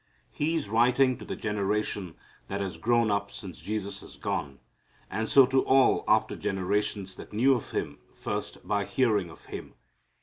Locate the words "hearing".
8.83-9.29